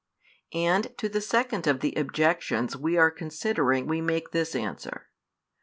[0.55, 5.11] |190 And to the second of the objections we are considering we make this answer.